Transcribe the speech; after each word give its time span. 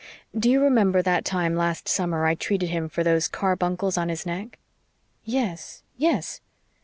Do 0.35 0.49
you 0.49 0.61
remember 0.63 1.03
that 1.03 1.25
time 1.25 1.55
last 1.55 1.87
summer 1.87 2.25
I 2.25 2.33
treated 2.33 2.69
him 2.69 2.89
for 2.89 3.03
those 3.03 3.27
carbuncles 3.27 3.99
on 3.99 4.09
his 4.09 4.25
neck?" 4.25 4.57
"Yes 5.25 5.83
yes." 5.95 6.41